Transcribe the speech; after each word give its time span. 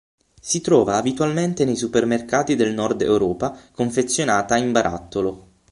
Si 0.41 0.61
trova 0.61 0.95
abitualmente 0.95 1.63
nei 1.63 1.75
supermercati 1.75 2.55
del 2.55 2.73
Nord 2.73 3.03
Europa, 3.03 3.55
confezionata 3.71 4.57
in 4.57 4.71
barattolo. 4.71 5.47